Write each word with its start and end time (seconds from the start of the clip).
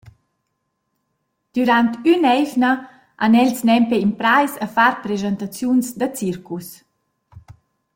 Dürant 1.55 1.93
ün’eivna 2.13 2.71
han 3.21 3.33
els 3.43 3.59
nempe 3.69 3.95
imprais 4.07 4.53
a 4.65 4.67
far 4.75 4.93
preschantaziuns 5.03 5.87
da 5.99 6.07
circus. 6.19 6.67